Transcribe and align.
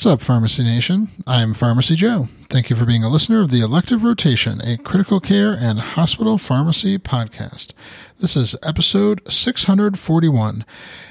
What's 0.00 0.06
up, 0.06 0.22
Pharmacy 0.22 0.64
Nation? 0.64 1.08
I'm 1.26 1.52
Pharmacy 1.52 1.94
Joe. 1.94 2.28
Thank 2.48 2.70
you 2.70 2.76
for 2.76 2.86
being 2.86 3.04
a 3.04 3.10
listener 3.10 3.42
of 3.42 3.50
the 3.50 3.60
Elective 3.60 4.02
Rotation, 4.02 4.58
a 4.62 4.78
critical 4.78 5.20
care 5.20 5.52
and 5.52 5.78
hospital 5.78 6.38
pharmacy 6.38 6.96
podcast. 6.96 7.74
This 8.18 8.34
is 8.34 8.56
episode 8.62 9.20
641. 9.30 10.64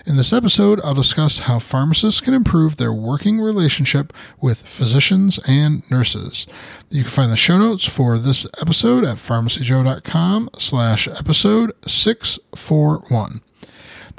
In 0.07 0.15
this 0.15 0.33
episode, 0.33 0.81
I'll 0.83 0.95
discuss 0.95 1.41
how 1.41 1.59
pharmacists 1.59 2.19
can 2.19 2.33
improve 2.33 2.77
their 2.77 2.91
working 2.91 3.39
relationship 3.39 4.11
with 4.41 4.63
physicians 4.63 5.39
and 5.47 5.83
nurses. 5.91 6.47
You 6.89 7.03
can 7.03 7.11
find 7.11 7.31
the 7.31 7.37
show 7.37 7.59
notes 7.59 7.85
for 7.85 8.17
this 8.17 8.47
episode 8.59 9.05
at 9.05 9.17
pharmacyjoe.com 9.17 10.49
slash 10.57 11.07
episode 11.07 11.73
641. 11.85 13.41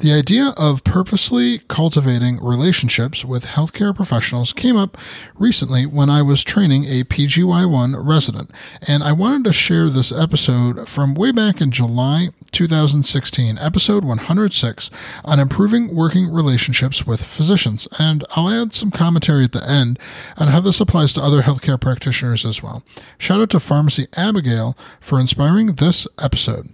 The 0.01 0.13
idea 0.13 0.55
of 0.57 0.83
purposely 0.83 1.59
cultivating 1.67 2.43
relationships 2.43 3.23
with 3.23 3.45
healthcare 3.45 3.95
professionals 3.95 4.51
came 4.51 4.75
up 4.75 4.97
recently 5.35 5.85
when 5.85 6.09
I 6.09 6.23
was 6.23 6.43
training 6.43 6.85
a 6.85 7.03
PGY1 7.03 8.03
resident, 8.03 8.49
and 8.87 9.03
I 9.03 9.11
wanted 9.11 9.43
to 9.43 9.53
share 9.53 9.91
this 9.91 10.11
episode 10.11 10.89
from 10.89 11.13
way 11.13 11.31
back 11.31 11.61
in 11.61 11.69
July 11.69 12.29
2016, 12.51 13.59
episode 13.59 14.03
106, 14.03 14.89
on 15.23 15.39
improving 15.39 15.95
working 15.95 16.33
relationships 16.33 17.05
with 17.05 17.21
physicians. 17.21 17.87
And 17.99 18.23
I'll 18.35 18.49
add 18.49 18.73
some 18.73 18.89
commentary 18.89 19.43
at 19.43 19.51
the 19.51 19.69
end 19.69 19.99
on 20.35 20.47
how 20.47 20.61
this 20.61 20.81
applies 20.81 21.13
to 21.13 21.21
other 21.21 21.43
healthcare 21.43 21.79
practitioners 21.79 22.43
as 22.43 22.63
well. 22.63 22.81
Shout 23.19 23.39
out 23.39 23.51
to 23.51 23.59
Pharmacy 23.59 24.07
Abigail 24.17 24.75
for 24.99 25.19
inspiring 25.19 25.75
this 25.75 26.07
episode. 26.19 26.69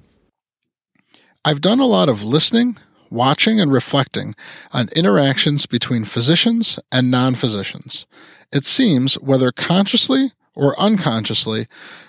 I've 1.44 1.60
done 1.60 1.82
a 1.82 1.86
lot 1.86 2.08
of 2.08 2.24
listening, 2.24 2.78
watching 3.10 3.60
and 3.60 3.72
reflecting 3.72 4.36
on 4.72 4.90
interactions 4.96 5.66
between 5.66 6.06
physicians 6.06 6.80
and 6.92 7.12
non 7.12 7.36
physicians. 7.36 8.06
It 8.52 8.66
seems, 8.66 9.16
whether 9.16 9.52
consciously 9.52 10.32
or 10.56 10.80
unconsciously, 10.80 11.68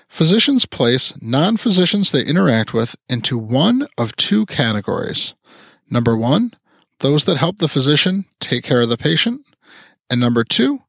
physicians 0.09 0.67
place 0.67 1.15
non 1.21 1.57
physicians 1.57 2.11
they 2.11 2.25
interact 2.25 2.73
with 2.73 2.97
into 3.09 3.39
one 3.39 3.89
of 3.97 4.17
two 4.17 4.47
categories. 4.47 5.35
Number 5.91 6.17
one, 6.17 6.53
those 7.01 7.25
that 7.25 7.37
help 7.37 7.59
the 7.59 7.69
physician 7.69 8.25
take 8.41 8.65
care 8.65 8.81
of 8.81 8.89
the 8.89 8.99
patient. 8.99 9.43
And 10.11 10.21
number 10.21 10.45
two, 10.45 10.81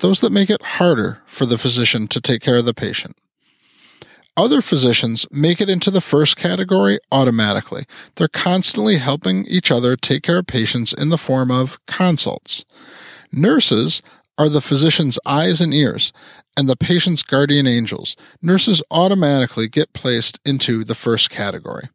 those 0.00 0.20
that 0.20 0.30
make 0.30 0.50
it 0.50 0.62
harder 0.62 1.22
for 1.26 1.44
the 1.44 1.58
physician 1.58 2.08
to 2.08 2.20
take 2.20 2.40
care 2.40 2.56
of 2.56 2.64
the 2.64 2.74
patient. 2.74 3.16
Other 4.38 4.62
physicians 4.62 5.26
make 5.32 5.60
it 5.60 5.68
into 5.68 5.90
the 5.90 6.00
first 6.00 6.36
category 6.36 7.00
automatically. 7.10 7.86
They're 8.14 8.28
constantly 8.28 8.98
helping 8.98 9.44
each 9.46 9.72
other 9.72 9.96
take 9.96 10.22
care 10.22 10.38
of 10.38 10.46
patients 10.46 10.92
in 10.92 11.08
the 11.08 11.18
form 11.18 11.50
of 11.50 11.84
consults. 11.86 12.64
Nurses 13.32 14.00
are 14.38 14.48
the 14.48 14.60
physician's 14.60 15.18
eyes 15.26 15.60
and 15.60 15.74
ears 15.74 16.12
and 16.56 16.68
the 16.68 16.76
patient's 16.76 17.24
guardian 17.24 17.66
angels. 17.66 18.14
Nurses 18.40 18.80
automatically 18.92 19.66
get 19.66 19.92
placed 19.92 20.38
into 20.44 20.84
the 20.84 20.94
first 20.94 21.30
category. 21.30 21.88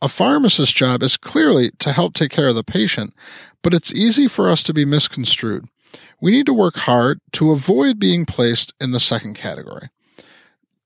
A 0.00 0.06
pharmacist's 0.08 0.72
job 0.72 1.02
is 1.02 1.16
clearly 1.16 1.72
to 1.80 1.92
help 1.92 2.14
take 2.14 2.30
care 2.30 2.46
of 2.46 2.54
the 2.54 2.62
patient, 2.62 3.12
but 3.64 3.74
it's 3.74 3.92
easy 3.92 4.28
for 4.28 4.48
us 4.48 4.62
to 4.62 4.72
be 4.72 4.84
misconstrued. 4.84 5.64
We 6.20 6.30
need 6.30 6.46
to 6.46 6.54
work 6.54 6.76
hard 6.76 7.18
to 7.32 7.50
avoid 7.50 7.98
being 7.98 8.26
placed 8.26 8.72
in 8.80 8.92
the 8.92 9.00
second 9.00 9.34
category. 9.34 9.88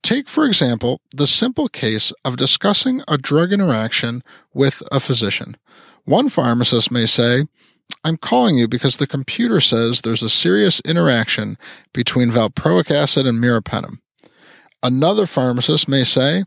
Take, 0.03 0.29
for 0.29 0.45
example, 0.45 1.01
the 1.13 1.27
simple 1.27 1.69
case 1.69 2.13
of 2.25 2.37
discussing 2.37 3.03
a 3.07 3.17
drug 3.17 3.53
interaction 3.53 4.23
with 4.53 4.83
a 4.91 4.99
physician. 4.99 5.57
One 6.05 6.29
pharmacist 6.29 6.91
may 6.91 7.07
say, 7.07 7.45
I'm 8.05 8.17
calling 8.17 8.57
you 8.57 8.67
because 8.67 8.97
the 8.97 9.07
computer 9.07 9.61
says 9.61 10.01
there's 10.01 10.23
a 10.23 10.29
serious 10.29 10.81
interaction 10.81 11.57
between 11.93 12.31
valproic 12.31 12.91
acid 12.91 13.27
and 13.27 13.39
meropenem. 13.39 13.99
Another 14.83 15.27
pharmacist 15.27 15.89
may 15.89 16.03
say, 16.03 16.45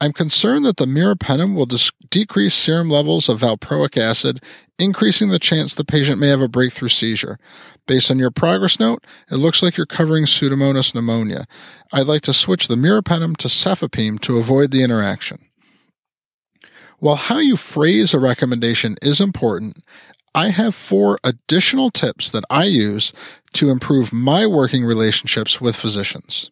I'm 0.00 0.12
concerned 0.12 0.64
that 0.64 0.78
the 0.78 0.86
meropenem 0.86 1.54
will 1.54 1.66
dis- 1.66 1.92
decrease 2.10 2.54
serum 2.54 2.90
levels 2.90 3.28
of 3.28 3.40
valproic 3.40 3.96
acid, 3.96 4.42
increasing 4.76 5.28
the 5.28 5.38
chance 5.38 5.74
the 5.74 5.84
patient 5.84 6.18
may 6.18 6.26
have 6.26 6.40
a 6.40 6.48
breakthrough 6.48 6.88
seizure. 6.88 7.38
Based 7.86 8.10
on 8.10 8.18
your 8.18 8.30
progress 8.30 8.78
note, 8.78 9.04
it 9.30 9.36
looks 9.36 9.62
like 9.62 9.76
you're 9.76 9.86
covering 9.86 10.24
Pseudomonas 10.24 10.94
pneumonia. 10.94 11.46
I'd 11.92 12.06
like 12.06 12.22
to 12.22 12.32
switch 12.32 12.68
the 12.68 12.76
meropenem 12.76 13.36
to 13.38 13.48
cefepime 13.48 14.20
to 14.20 14.38
avoid 14.38 14.70
the 14.70 14.82
interaction. 14.82 15.38
While 16.98 17.16
how 17.16 17.38
you 17.38 17.56
phrase 17.56 18.14
a 18.14 18.20
recommendation 18.20 18.96
is 19.02 19.20
important, 19.20 19.78
I 20.34 20.50
have 20.50 20.74
four 20.74 21.18
additional 21.24 21.90
tips 21.90 22.30
that 22.30 22.44
I 22.48 22.64
use 22.64 23.12
to 23.54 23.70
improve 23.70 24.12
my 24.12 24.46
working 24.46 24.84
relationships 24.84 25.60
with 25.60 25.76
physicians. 25.76 26.50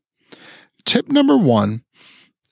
Tip 0.85 1.09
number 1.09 1.37
one 1.37 1.85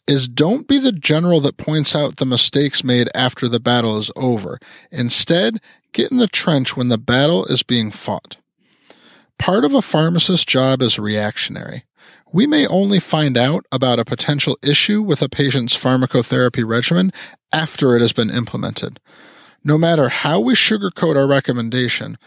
is 0.07 0.29
don't 0.29 0.67
be 0.67 0.79
the 0.79 0.93
general 0.93 1.41
that 1.41 1.59
points 1.59 1.95
out 1.95 2.17
the 2.17 2.25
mistakes 2.25 2.83
made 2.83 3.09
after 3.15 3.49
the 3.49 3.61
battle 3.61 3.99
is 3.99 4.11
over. 4.17 4.59
Instead, 4.91 5.61
get 5.93 6.11
in 6.11 6.17
the 6.17 6.29
trench 6.29 6.77
when 6.77 6.89
the 6.89 6.99
battle 6.99 7.45
is 7.47 7.63
being 7.63 7.91
fought. 7.91 8.37
Part 9.39 9.65
of 9.65 9.75
a 9.75 9.83
pharmacist's 9.83 10.45
job 10.45 10.83
is 10.83 10.99
reactionary. 10.99 11.85
We 12.33 12.47
may 12.47 12.67
only 12.67 13.01
find 13.01 13.39
out 13.39 13.65
about 13.73 13.99
a 13.99 14.05
potential 14.05 14.59
issue 14.63 15.01
with 15.01 15.23
a 15.23 15.29
patient's 15.29 15.77
pharmacotherapy 15.77 16.69
regimen 16.69 17.13
after 17.53 17.97
it 17.97 18.01
has 18.01 18.13
been 18.13 18.31
implemented. 18.31 19.01
No 19.65 19.79
matter 19.79 20.09
how 20.09 20.41
we 20.41 20.55
sugarcoat 20.55 21.17
our 21.17 21.27
recommendation, 21.27 22.19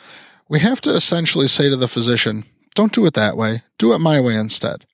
we 0.50 0.60
have 0.60 0.82
to 0.82 0.96
essentially 0.96 1.48
say 1.48 1.70
to 1.70 1.76
the 1.76 1.88
physician, 1.88 2.46
don't 2.74 2.94
do 2.94 3.06
it 3.06 3.14
that 3.14 3.38
way, 3.38 3.62
do 3.78 3.94
it 3.94 4.00
my 4.00 4.20
way 4.20 4.36
instead. 4.36 4.86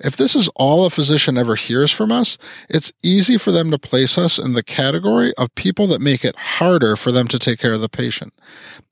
If 0.00 0.16
this 0.16 0.34
is 0.34 0.48
all 0.56 0.84
a 0.84 0.90
physician 0.90 1.38
ever 1.38 1.54
hears 1.54 1.90
from 1.90 2.12
us, 2.12 2.36
it's 2.68 2.92
easy 3.02 3.38
for 3.38 3.50
them 3.50 3.70
to 3.70 3.78
place 3.78 4.18
us 4.18 4.38
in 4.38 4.52
the 4.52 4.62
category 4.62 5.32
of 5.38 5.54
people 5.54 5.86
that 5.88 6.00
make 6.00 6.24
it 6.24 6.36
harder 6.36 6.96
for 6.96 7.10
them 7.10 7.28
to 7.28 7.38
take 7.38 7.58
care 7.58 7.72
of 7.72 7.80
the 7.80 7.88
patient. 7.88 8.34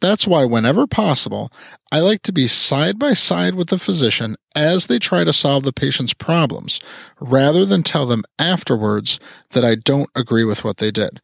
That's 0.00 0.26
why, 0.26 0.44
whenever 0.44 0.86
possible, 0.86 1.52
I 1.92 2.00
like 2.00 2.22
to 2.22 2.32
be 2.32 2.48
side 2.48 2.98
by 2.98 3.14
side 3.14 3.54
with 3.54 3.68
the 3.68 3.78
physician 3.78 4.36
as 4.56 4.86
they 4.86 4.98
try 4.98 5.24
to 5.24 5.32
solve 5.32 5.64
the 5.64 5.72
patient's 5.72 6.14
problems, 6.14 6.80
rather 7.20 7.64
than 7.64 7.82
tell 7.82 8.06
them 8.06 8.24
afterwards 8.38 9.20
that 9.50 9.64
I 9.64 9.74
don't 9.74 10.10
agree 10.14 10.44
with 10.44 10.64
what 10.64 10.78
they 10.78 10.90
did. 10.90 11.20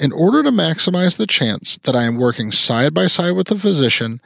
In 0.00 0.12
order 0.12 0.42
to 0.42 0.50
maximize 0.50 1.16
the 1.16 1.26
chance 1.26 1.78
that 1.84 1.94
I 1.94 2.02
am 2.02 2.16
working 2.16 2.50
side 2.50 2.92
by 2.92 3.06
side 3.06 3.32
with 3.32 3.46
the 3.46 3.58
physician, 3.58 4.20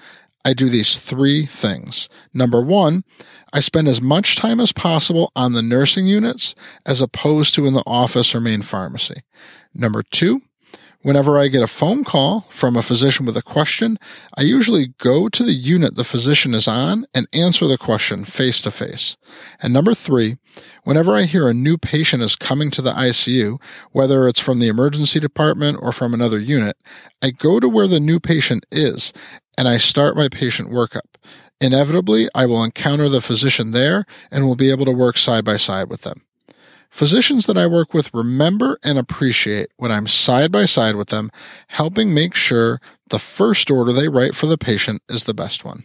I 0.49 0.55
do 0.55 0.71
these 0.71 0.99
three 0.99 1.45
things. 1.45 2.09
Number 2.33 2.63
one, 2.63 3.05
I 3.53 3.61
spend 3.61 3.87
as 3.87 4.01
much 4.01 4.37
time 4.37 4.61
as 4.61 4.73
possible 4.73 5.31
on 5.37 5.53
the 5.53 5.61
nursing 5.61 6.07
units 6.07 6.55
as 6.87 7.03
opposed 7.03 7.55
to 7.55 7.67
in 7.67 7.75
the 7.75 7.83
office 7.87 8.35
or 8.35 8.41
main 8.41 8.63
pharmacy. 8.63 9.21
Number 9.75 10.03
two, 10.03 10.41
Whenever 11.03 11.39
I 11.39 11.47
get 11.47 11.63
a 11.63 11.69
phone 11.69 12.03
call 12.03 12.41
from 12.51 12.77
a 12.77 12.83
physician 12.83 13.25
with 13.25 13.37
a 13.37 13.43
question, 13.43 13.99
I 14.37 14.43
usually 14.43 14.95
go 14.99 15.29
to 15.29 15.45
the 15.45 15.53
unit 15.53 15.95
the 15.95 16.03
physician 16.03 16.55
is 16.55 16.67
on 16.67 17.07
and 17.15 17.29
answer 17.33 17.69
the 17.69 17.79
question 17.79 18.25
face 18.25 18.61
to 18.63 18.73
face. 18.73 19.17
And 19.63 19.73
number 19.73 19.95
three, 19.95 20.39
whenever 20.83 21.15
I 21.15 21.23
hear 21.23 21.47
a 21.47 21.55
new 21.55 21.79
patient 21.79 22.25
is 22.25 22.35
coming 22.35 22.73
to 22.73 22.83
the 22.83 22.91
ICU, 22.91 23.63
whether 23.93 24.27
it's 24.27 24.41
from 24.41 24.59
the 24.59 24.67
emergency 24.67 25.21
department 25.21 25.79
or 25.81 25.93
from 25.93 26.13
another 26.13 26.41
unit, 26.41 26.77
I 27.23 27.31
go 27.31 27.61
to 27.61 27.69
where 27.69 27.87
the 27.87 28.01
new 28.01 28.19
patient 28.19 28.67
is 28.73 29.13
and 29.59 29.67
I 29.67 29.77
start 29.77 30.17
my 30.17 30.29
patient 30.29 30.71
workup. 30.71 31.17
Inevitably, 31.61 32.29
I 32.33 32.47
will 32.47 32.63
encounter 32.63 33.09
the 33.09 33.21
physician 33.21 33.73
there 33.73 34.07
and 34.31 34.47
will 34.47 34.55
be 34.55 34.71
able 34.71 34.85
to 34.85 34.93
work 34.93 35.19
side 35.19 35.45
by 35.45 35.57
side 35.57 35.91
with 35.91 36.03
them. 36.03 36.23
Physicians 36.91 37.47
that 37.47 37.59
I 37.59 37.67
work 37.67 37.93
with 37.93 38.15
remember 38.15 38.79
and 38.85 38.99
appreciate 38.99 39.67
when 39.77 39.91
I'm 39.91 40.07
side 40.07 40.53
by 40.53 40.65
side 40.65 40.95
with 40.95 41.09
them, 41.09 41.33
helping 41.67 42.15
make 42.15 42.37
sure 42.37 42.81
the 43.11 43.19
first 43.19 43.69
order 43.69 43.93
they 43.93 44.09
write 44.09 44.37
for 44.37 44.47
the 44.47 44.57
patient 44.57 45.03
is 45.09 45.25
the 45.25 45.35
best 45.35 45.65
one. 45.65 45.85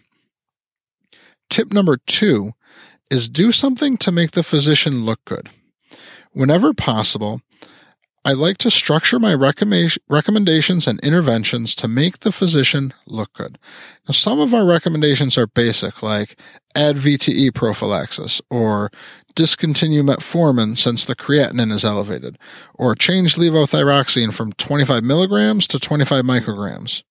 Tip 1.49 1.73
number 1.73 1.97
two 2.05 2.51
is 3.09 3.27
do 3.27 3.51
something 3.51 3.97
to 3.97 4.11
make 4.11 4.31
the 4.31 4.43
physician 4.43 5.03
look 5.03 5.25
good. 5.25 5.49
Whenever 6.31 6.73
possible, 6.73 7.41
I 8.25 8.31
like 8.31 8.57
to 8.59 8.71
structure 8.71 9.19
my 9.19 9.33
recommendations 9.33 10.87
and 10.87 10.99
interventions 11.01 11.75
to 11.75 11.89
make 11.89 12.19
the 12.19 12.31
physician 12.31 12.93
look 13.05 13.33
good. 13.33 13.57
Now, 14.07 14.13
some 14.13 14.39
of 14.39 14.53
our 14.53 14.65
recommendations 14.65 15.37
are 15.37 15.47
basic, 15.47 16.01
like 16.01 16.39
add 16.73 16.95
VTE 16.95 17.53
prophylaxis, 17.53 18.41
or 18.49 18.91
discontinue 19.35 20.03
metformin 20.03 20.77
since 20.77 21.03
the 21.03 21.17
creatinine 21.17 21.73
is 21.73 21.83
elevated, 21.83 22.37
or 22.75 22.95
change 22.95 23.35
levothyroxine 23.35 24.33
from 24.33 24.53
25 24.53 25.03
milligrams 25.03 25.67
to 25.67 25.77
25 25.77 26.23
micrograms. 26.23 27.03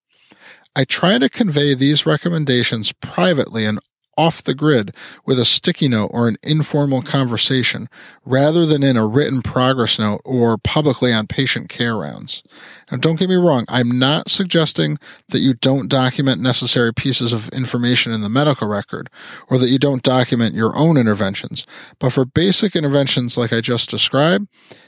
I 0.75 0.83
try 0.83 1.19
to 1.19 1.29
convey 1.29 1.75
these 1.75 2.07
recommendations 2.07 2.91
privately 2.91 3.65
and 3.65 3.79
off 4.17 4.43
the 4.43 4.53
grid 4.53 4.95
with 5.25 5.39
a 5.39 5.45
sticky 5.45 5.87
note 5.87 6.09
or 6.13 6.27
an 6.27 6.37
informal 6.43 7.01
conversation 7.01 7.89
rather 8.25 8.65
than 8.65 8.83
in 8.83 8.97
a 8.97 9.05
written 9.05 9.41
progress 9.41 9.99
note 9.99 10.21
or 10.23 10.57
publicly 10.57 11.11
on 11.13 11.27
patient 11.27 11.69
care 11.69 11.95
rounds. 11.95 12.43
Now, 12.91 12.97
don't 12.97 13.17
get 13.17 13.29
me 13.29 13.35
wrong, 13.35 13.65
I'm 13.67 13.97
not 13.97 14.29
suggesting 14.29 14.99
that 15.29 15.39
you 15.39 15.53
don't 15.53 15.89
document 15.89 16.41
necessary 16.41 16.93
pieces 16.93 17.33
of 17.33 17.49
information 17.49 18.11
in 18.11 18.21
the 18.21 18.29
medical 18.29 18.67
record 18.67 19.09
or 19.49 19.57
that 19.57 19.69
you 19.69 19.79
don't 19.79 20.03
document 20.03 20.55
your 20.55 20.75
own 20.77 20.97
interventions. 20.97 21.65
But 21.99 22.11
for 22.11 22.25
basic 22.25 22.75
interventions 22.75 23.37
like 23.37 23.53
I 23.53 23.61
just 23.61 23.89
described, 23.89 24.47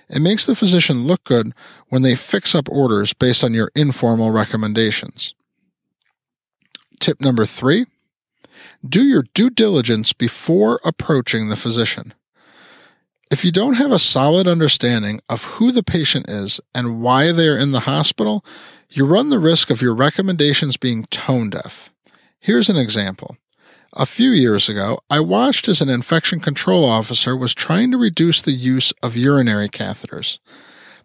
it 0.10 0.22
makes 0.22 0.46
the 0.46 0.56
physician 0.56 1.06
look 1.06 1.24
good 1.24 1.54
when 1.90 2.02
they 2.02 2.16
fix 2.16 2.54
up 2.54 2.70
orders 2.70 3.14
based 3.14 3.44
on 3.44 3.54
your 3.54 3.72
informal 3.76 4.32
recommendations. 4.32 5.34
Tip 7.00 7.20
number 7.22 7.46
three 7.46 7.86
do 8.88 9.04
your 9.04 9.26
due 9.34 9.50
diligence 9.50 10.14
before 10.14 10.80
approaching 10.84 11.50
the 11.50 11.56
physician. 11.56 12.14
If 13.32 13.44
you 13.44 13.52
don't 13.52 13.74
have 13.76 13.92
a 13.92 14.00
solid 14.00 14.48
understanding 14.48 15.20
of 15.28 15.44
who 15.44 15.72
the 15.72 15.84
patient 15.84 16.30
is 16.30 16.62
and 16.76 17.02
why 17.02 17.32
they 17.32 17.48
are 17.48 17.58
in 17.58 17.72
the 17.72 17.82
hospital, 17.82 18.46
you 18.90 19.06
run 19.06 19.30
the 19.30 19.40
risk 19.40 19.72
of 19.72 19.82
your 19.82 19.96
recommendations 19.96 20.78
being 20.78 21.06
tone 21.06 21.50
deaf. 21.50 21.90
Here's 22.40 22.70
an 22.70 22.78
example. 22.78 23.38
A 23.94 24.06
few 24.06 24.30
years 24.30 24.70
ago, 24.70 25.00
I 25.10 25.22
watched 25.22 25.68
as 25.68 25.82
an 25.82 25.90
infection 25.90 26.40
control 26.40 26.86
officer 26.86 27.36
was 27.36 27.54
trying 27.54 27.92
to 27.92 27.98
reduce 27.98 28.42
the 28.42 28.52
use 28.52 28.94
of 29.02 29.16
urinary 29.16 29.70
catheters. 29.70 30.38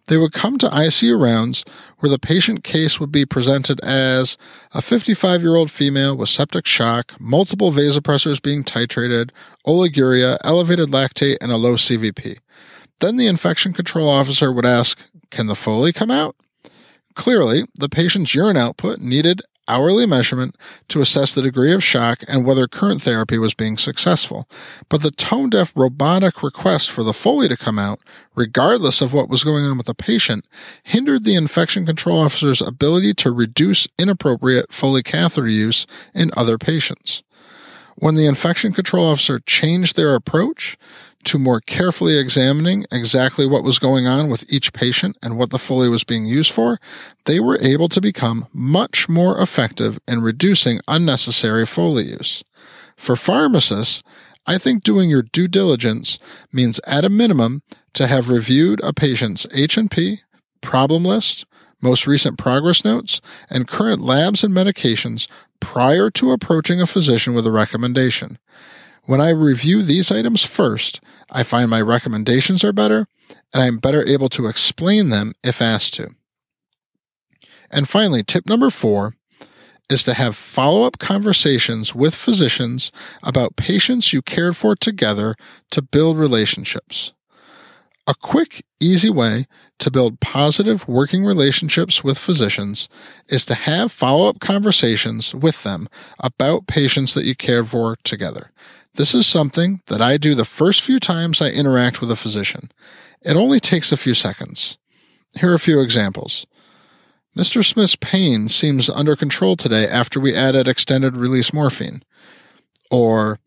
They 0.07 0.17
would 0.17 0.33
come 0.33 0.57
to 0.57 0.69
ICU 0.69 1.19
rounds 1.19 1.63
where 1.99 2.09
the 2.09 2.19
patient 2.19 2.63
case 2.63 2.99
would 2.99 3.11
be 3.11 3.25
presented 3.25 3.79
as 3.81 4.37
a 4.73 4.81
55 4.81 5.41
year 5.41 5.55
old 5.55 5.71
female 5.71 6.15
with 6.17 6.29
septic 6.29 6.65
shock, 6.65 7.15
multiple 7.19 7.71
vasopressors 7.71 8.41
being 8.41 8.63
titrated, 8.63 9.29
oliguria, 9.65 10.37
elevated 10.43 10.89
lactate, 10.89 11.37
and 11.41 11.51
a 11.51 11.57
low 11.57 11.75
CVP. 11.75 12.39
Then 12.99 13.17
the 13.17 13.27
infection 13.27 13.73
control 13.73 14.09
officer 14.09 14.51
would 14.51 14.65
ask, 14.65 14.99
Can 15.29 15.47
the 15.47 15.55
Foley 15.55 15.93
come 15.93 16.11
out? 16.11 16.35
Clearly, 17.15 17.63
the 17.75 17.89
patient's 17.89 18.33
urine 18.33 18.57
output 18.57 18.99
needed 18.99 19.41
hourly 19.67 20.05
measurement 20.05 20.55
to 20.89 21.01
assess 21.01 21.33
the 21.33 21.41
degree 21.41 21.73
of 21.73 21.83
shock 21.83 22.23
and 22.27 22.45
whether 22.45 22.67
current 22.67 23.01
therapy 23.01 23.37
was 23.37 23.53
being 23.53 23.77
successful. 23.77 24.47
But 24.89 25.01
the 25.01 25.11
tone 25.11 25.49
deaf 25.49 25.73
robotic 25.75 26.43
request 26.43 26.91
for 26.91 27.03
the 27.03 27.13
Foley 27.13 27.47
to 27.47 27.57
come 27.57 27.79
out, 27.79 27.99
regardless 28.35 29.01
of 29.01 29.13
what 29.13 29.29
was 29.29 29.43
going 29.43 29.63
on 29.63 29.77
with 29.77 29.87
the 29.87 29.95
patient, 29.95 30.47
hindered 30.83 31.23
the 31.23 31.35
infection 31.35 31.85
control 31.85 32.19
officer's 32.19 32.61
ability 32.61 33.13
to 33.15 33.31
reduce 33.31 33.87
inappropriate 33.97 34.73
Foley 34.73 35.03
catheter 35.03 35.47
use 35.47 35.87
in 36.13 36.31
other 36.35 36.57
patients. 36.57 37.23
When 37.95 38.15
the 38.15 38.25
infection 38.25 38.73
control 38.73 39.05
officer 39.05 39.39
changed 39.39 39.95
their 39.95 40.15
approach 40.15 40.77
to 41.25 41.39
more 41.39 41.61
carefully 41.61 42.17
examining 42.17 42.85
exactly 42.91 43.45
what 43.47 43.63
was 43.63 43.79
going 43.79 44.07
on 44.07 44.29
with 44.29 44.51
each 44.51 44.73
patient 44.73 45.17
and 45.21 45.37
what 45.37 45.49
the 45.49 45.59
Foley 45.59 45.89
was 45.89 46.03
being 46.03 46.25
used 46.25 46.51
for, 46.51 46.79
they 47.25 47.39
were 47.39 47.59
able 47.59 47.89
to 47.89 48.01
become 48.01 48.47
much 48.53 49.07
more 49.07 49.39
effective 49.39 49.99
in 50.07 50.21
reducing 50.21 50.79
unnecessary 50.87 51.65
Foley 51.65 52.05
use. 52.05 52.43
For 52.97 53.15
pharmacists, 53.15 54.03
I 54.45 54.57
think 54.57 54.83
doing 54.83 55.09
your 55.09 55.21
due 55.21 55.47
diligence 55.47 56.19
means 56.51 56.79
at 56.85 57.05
a 57.05 57.09
minimum 57.09 57.61
to 57.93 58.07
have 58.07 58.29
reviewed 58.29 58.81
a 58.83 58.93
patient's 58.93 59.45
H&P, 59.53 60.21
problem 60.61 61.03
list, 61.03 61.45
most 61.81 62.07
recent 62.07 62.37
progress 62.37 62.85
notes, 62.85 63.21
and 63.49 63.67
current 63.67 64.01
labs 64.01 64.43
and 64.43 64.53
medications 64.53 65.27
prior 65.59 66.09
to 66.11 66.31
approaching 66.31 66.81
a 66.81 66.87
physician 66.87 67.33
with 67.33 67.45
a 67.45 67.51
recommendation. 67.51 68.37
When 69.05 69.19
I 69.19 69.29
review 69.29 69.81
these 69.81 70.11
items 70.11 70.43
first, 70.43 71.01
I 71.31 71.43
find 71.43 71.69
my 71.69 71.81
recommendations 71.81 72.63
are 72.63 72.73
better 72.73 73.07
and 73.53 73.61
I'm 73.61 73.77
better 73.77 74.07
able 74.07 74.29
to 74.29 74.47
explain 74.47 75.09
them 75.09 75.33
if 75.43 75.61
asked 75.61 75.95
to. 75.95 76.15
And 77.71 77.89
finally, 77.89 78.23
tip 78.23 78.47
number 78.47 78.69
four 78.69 79.15
is 79.89 80.03
to 80.03 80.13
have 80.13 80.35
follow 80.35 80.85
up 80.85 80.99
conversations 80.99 81.95
with 81.95 82.15
physicians 82.15 82.91
about 83.23 83.55
patients 83.55 84.13
you 84.13 84.21
cared 84.21 84.55
for 84.55 84.75
together 84.75 85.35
to 85.71 85.81
build 85.81 86.17
relationships. 86.17 87.11
A 88.07 88.15
quick, 88.15 88.63
easy 88.79 89.09
way 89.09 89.45
to 89.79 89.91
build 89.91 90.19
positive 90.19 90.87
working 90.87 91.23
relationships 91.23 92.03
with 92.03 92.17
physicians 92.17 92.89
is 93.27 93.45
to 93.45 93.53
have 93.53 93.91
follow 93.91 94.27
up 94.27 94.39
conversations 94.39 95.35
with 95.35 95.63
them 95.63 95.87
about 96.19 96.67
patients 96.67 97.13
that 97.13 97.25
you 97.25 97.35
cared 97.35 97.69
for 97.69 97.97
together. 98.03 98.51
This 98.95 99.15
is 99.15 99.25
something 99.25 99.81
that 99.87 100.01
I 100.01 100.17
do 100.17 100.35
the 100.35 100.45
first 100.45 100.81
few 100.81 100.99
times 100.99 101.41
I 101.41 101.49
interact 101.49 102.01
with 102.01 102.11
a 102.11 102.15
physician. 102.15 102.71
It 103.21 103.35
only 103.35 103.59
takes 103.59 103.91
a 103.91 103.97
few 103.97 104.13
seconds. 104.13 104.77
Here 105.39 105.51
are 105.51 105.55
a 105.55 105.59
few 105.59 105.79
examples. 105.79 106.45
Mr. 107.37 107.63
Smith's 107.63 107.95
pain 107.95 108.49
seems 108.49 108.89
under 108.89 109.15
control 109.15 109.55
today 109.55 109.87
after 109.87 110.19
we 110.19 110.35
added 110.35 110.67
extended 110.67 111.15
release 111.15 111.53
morphine. 111.53 112.03
Or, 112.89 113.39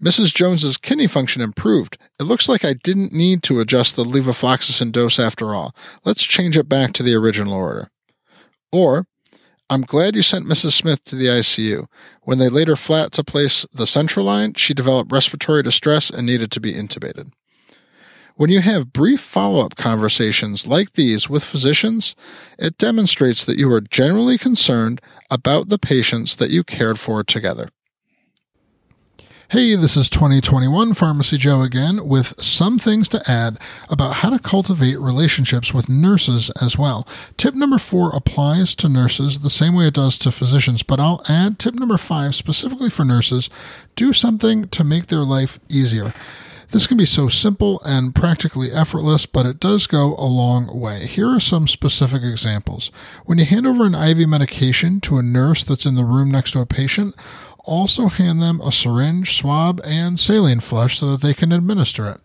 Mrs. 0.00 0.32
Jones's 0.32 0.76
kidney 0.76 1.08
function 1.08 1.42
improved. 1.42 1.98
It 2.20 2.24
looks 2.24 2.48
like 2.48 2.64
I 2.64 2.74
didn't 2.74 3.12
need 3.12 3.42
to 3.44 3.58
adjust 3.58 3.96
the 3.96 4.04
levofloxacin 4.04 4.92
dose 4.92 5.18
after 5.18 5.54
all. 5.54 5.74
Let's 6.04 6.22
change 6.22 6.56
it 6.56 6.68
back 6.68 6.92
to 6.92 7.02
the 7.02 7.14
original 7.14 7.54
order. 7.54 7.90
Or, 8.72 9.06
I'm 9.72 9.80
glad 9.80 10.14
you 10.14 10.20
sent 10.20 10.44
Mrs. 10.44 10.72
Smith 10.72 11.02
to 11.06 11.16
the 11.16 11.28
ICU. 11.28 11.86
When 12.24 12.36
they 12.36 12.50
laid 12.50 12.68
her 12.68 12.76
flat 12.76 13.10
to 13.12 13.24
place 13.24 13.64
the 13.72 13.86
central 13.86 14.26
line, 14.26 14.52
she 14.52 14.74
developed 14.74 15.10
respiratory 15.10 15.62
distress 15.62 16.10
and 16.10 16.26
needed 16.26 16.50
to 16.50 16.60
be 16.60 16.74
intubated. 16.74 17.32
When 18.36 18.50
you 18.50 18.60
have 18.60 18.92
brief 18.92 19.22
follow 19.22 19.64
up 19.64 19.76
conversations 19.76 20.66
like 20.66 20.92
these 20.92 21.30
with 21.30 21.42
physicians, 21.42 22.14
it 22.58 22.76
demonstrates 22.76 23.46
that 23.46 23.56
you 23.56 23.72
are 23.72 23.80
generally 23.80 24.36
concerned 24.36 25.00
about 25.30 25.70
the 25.70 25.78
patients 25.78 26.36
that 26.36 26.50
you 26.50 26.64
cared 26.64 27.00
for 27.00 27.24
together. 27.24 27.70
Hey, 29.52 29.74
this 29.74 29.98
is 29.98 30.08
2021 30.08 30.94
Pharmacy 30.94 31.36
Joe 31.36 31.60
again 31.60 32.08
with 32.08 32.42
some 32.42 32.78
things 32.78 33.06
to 33.10 33.20
add 33.30 33.58
about 33.90 34.14
how 34.14 34.30
to 34.30 34.38
cultivate 34.38 34.98
relationships 34.98 35.74
with 35.74 35.90
nurses 35.90 36.50
as 36.62 36.78
well. 36.78 37.06
Tip 37.36 37.54
number 37.54 37.76
four 37.76 38.16
applies 38.16 38.74
to 38.76 38.88
nurses 38.88 39.40
the 39.40 39.50
same 39.50 39.74
way 39.74 39.88
it 39.88 39.92
does 39.92 40.16
to 40.20 40.32
physicians, 40.32 40.82
but 40.82 40.98
I'll 40.98 41.20
add 41.28 41.58
tip 41.58 41.74
number 41.74 41.98
five 41.98 42.34
specifically 42.34 42.88
for 42.88 43.04
nurses 43.04 43.50
do 43.94 44.14
something 44.14 44.68
to 44.68 44.84
make 44.84 45.08
their 45.08 45.20
life 45.20 45.60
easier. 45.68 46.14
This 46.72 46.86
can 46.86 46.96
be 46.96 47.04
so 47.04 47.28
simple 47.28 47.82
and 47.84 48.14
practically 48.14 48.72
effortless, 48.72 49.26
but 49.26 49.44
it 49.44 49.60
does 49.60 49.86
go 49.86 50.14
a 50.16 50.24
long 50.24 50.80
way. 50.80 51.00
Here 51.06 51.28
are 51.28 51.38
some 51.38 51.68
specific 51.68 52.22
examples. 52.22 52.90
When 53.26 53.36
you 53.36 53.44
hand 53.44 53.66
over 53.66 53.84
an 53.84 53.94
IV 53.94 54.26
medication 54.26 54.98
to 55.02 55.18
a 55.18 55.22
nurse 55.22 55.64
that's 55.64 55.84
in 55.84 55.96
the 55.96 56.06
room 56.06 56.30
next 56.30 56.52
to 56.52 56.60
a 56.60 56.66
patient, 56.66 57.14
also 57.64 58.08
hand 58.08 58.42
them 58.42 58.60
a 58.60 58.72
syringe, 58.72 59.36
swab, 59.36 59.80
and 59.84 60.18
saline 60.18 60.60
flush 60.60 60.98
so 60.98 61.10
that 61.12 61.22
they 61.22 61.34
can 61.34 61.52
administer 61.52 62.08
it. 62.08 62.20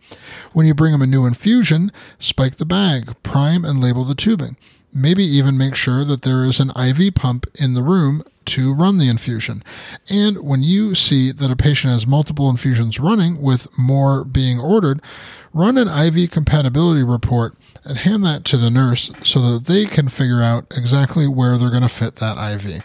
When 0.54 0.66
you 0.66 0.74
bring 0.74 0.92
them 0.92 1.02
a 1.02 1.08
new 1.08 1.26
infusion, 1.26 1.92
spike 2.20 2.58
the 2.58 2.66
bag, 2.66 3.16
prime 3.24 3.64
and 3.64 3.82
label 3.82 4.04
the 4.04 4.16
tubing. 4.16 4.58
Maybe 4.94 5.24
even 5.24 5.58
make 5.58 5.76
sure 5.76 6.04
that 6.06 6.24
there 6.24 6.44
is 6.44 6.60
an 6.60 6.72
IV 6.72 7.16
pump 7.16 7.46
in 7.60 7.74
the 7.74 7.84
room 7.84 8.24
to 8.46 8.74
run 8.74 8.98
the 8.98 9.10
infusion. 9.10 9.64
And 10.10 10.38
when 10.38 10.64
you 10.64 10.96
see 10.96 11.32
that 11.32 11.52
a 11.52 11.56
patient 11.56 11.92
has 11.94 12.08
multiple 12.08 12.50
infusions 12.50 13.00
running 13.00 13.42
with 13.42 13.68
more 13.78 14.24
being 14.24 14.60
ordered, 14.60 15.02
run 15.54 15.78
an 15.78 15.90
IV 15.90 16.32
compatibility 16.32 17.04
report 17.04 17.56
and 17.84 17.98
hand 17.98 18.26
that 18.26 18.46
to 18.46 18.58
the 18.58 18.72
nurse 18.72 19.12
so 19.24 19.40
that 19.42 19.66
they 19.66 19.86
can 19.86 20.08
figure 20.08 20.42
out 20.42 20.66
exactly 20.76 21.28
where 21.28 21.58
they're 21.58 21.70
going 21.70 21.82
to 21.82 21.90
fit 21.90 22.16
that 22.16 22.38
IV. 22.38 22.84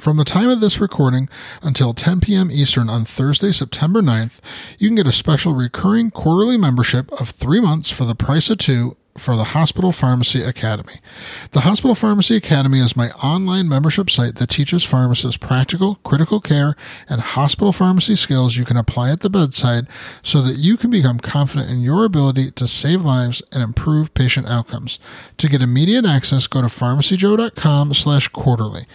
From 0.00 0.16
the 0.16 0.24
time 0.24 0.48
of 0.48 0.60
this 0.60 0.80
recording 0.80 1.28
until 1.62 1.92
10 1.92 2.20
p.m. 2.20 2.50
Eastern 2.50 2.88
on 2.88 3.04
Thursday, 3.04 3.52
September 3.52 4.00
9th, 4.00 4.40
you 4.78 4.88
can 4.88 4.96
get 4.96 5.06
a 5.06 5.12
special 5.12 5.54
recurring 5.54 6.10
quarterly 6.10 6.56
membership 6.56 7.12
of 7.12 7.30
three 7.30 7.60
months 7.60 7.90
for 7.90 8.04
the 8.04 8.14
price 8.14 8.48
of 8.48 8.58
two 8.58 8.96
for 9.18 9.36
the 9.36 9.44
Hospital 9.44 9.92
Pharmacy 9.92 10.42
Academy. 10.42 10.94
The 11.50 11.60
Hospital 11.60 11.94
Pharmacy 11.94 12.36
Academy 12.36 12.78
is 12.78 12.96
my 12.96 13.10
online 13.10 13.68
membership 13.68 14.08
site 14.08 14.36
that 14.36 14.48
teaches 14.48 14.84
pharmacists 14.84 15.36
practical, 15.36 15.96
critical 15.96 16.40
care, 16.40 16.74
and 17.08 17.20
hospital 17.20 17.72
pharmacy 17.72 18.16
skills 18.16 18.56
you 18.56 18.64
can 18.64 18.76
apply 18.76 19.10
at 19.10 19.20
the 19.20 19.30
bedside 19.30 19.86
so 20.22 20.40
that 20.40 20.56
you 20.56 20.76
can 20.76 20.90
become 20.90 21.18
confident 21.18 21.70
in 21.70 21.82
your 21.82 22.04
ability 22.04 22.50
to 22.52 22.66
save 22.66 23.02
lives 23.02 23.42
and 23.52 23.62
improve 23.62 24.14
patient 24.14 24.48
outcomes. 24.48 24.98
To 25.38 25.48
get 25.48 25.62
immediate 25.62 26.06
access, 26.06 26.46
go 26.46 26.62
to 26.62 26.68
pharmacyjoe.com 26.68 27.94
slash 27.94 28.28
quarterly. 28.28 28.86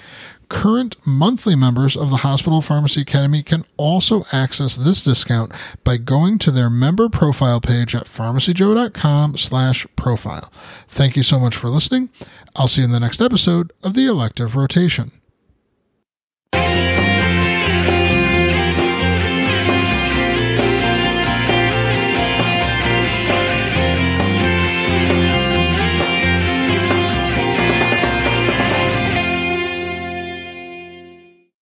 Current 0.50 0.96
monthly 1.06 1.56
members 1.56 1.98
of 1.98 2.10
the 2.10 2.18
Hospital 2.18 2.62
Pharmacy 2.62 3.02
Academy 3.02 3.44
can 3.44 3.66
also 3.76 4.24
access 4.32 4.78
this 4.78 5.04
discount 5.04 5.52
by 5.84 5.98
going 5.98 6.38
to 6.40 6.52
their 6.52 6.70
member 6.70 7.10
profile 7.10 7.60
page 7.60 7.94
at 7.94 8.06
pharmacyjoe.com 8.06 9.38
slash 9.38 9.86
profile. 9.96 10.52
Thank 10.88 11.18
you 11.18 11.24
so 11.24 11.40
much 11.40 11.56
for 11.56 11.68
listening. 11.70 12.10
I'll 12.56 12.68
see 12.68 12.82
you 12.82 12.86
in 12.86 12.92
the 12.92 13.00
next 13.00 13.22
episode 13.22 13.74
of 13.84 13.94
the 13.94 14.06
Elective 14.06 14.56
Rotation. 14.56 15.12